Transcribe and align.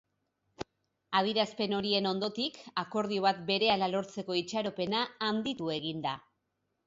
Adierazpen 1.19 1.75
horien 1.79 2.07
ondotik, 2.11 2.57
akordio 2.85 3.27
bat 3.27 3.43
berehala 3.51 3.91
lortzeko 3.93 4.37
itxaropena 4.41 5.03
handit 5.27 5.61
egin 5.79 6.01
da. 6.07 6.15